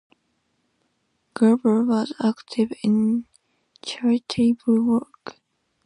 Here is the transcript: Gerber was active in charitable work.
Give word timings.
Gerber 1.35 1.83
was 1.85 2.11
active 2.19 2.71
in 2.81 3.25
charitable 3.83 4.81
work. 4.83 5.37